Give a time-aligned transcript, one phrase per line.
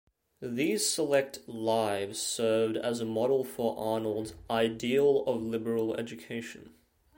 [0.41, 6.73] These select "Lives" served as a model for Arnold's "ideal of liberal education".